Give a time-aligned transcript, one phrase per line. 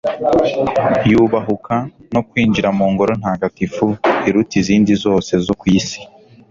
[1.11, 1.75] yubahuka
[2.13, 3.85] no kwinjira mu ngoro ntagatifu
[4.27, 5.99] iruta izindi zose zo ku isi